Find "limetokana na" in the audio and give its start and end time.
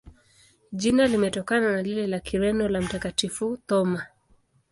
1.07-1.81